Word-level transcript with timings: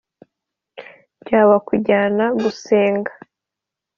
byaba 1.21 1.55
kujyana 1.67 2.25
gusenga, 2.41 3.13